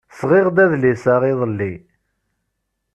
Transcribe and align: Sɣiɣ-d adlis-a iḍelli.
Sɣiɣ-d 0.19 0.57
adlis-a 0.63 1.15
iḍelli. 1.31 1.73